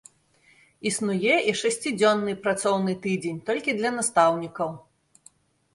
[0.89, 4.69] Існуе і шасцідзённы працоўны тыдзень, толькі для настаўнікаў.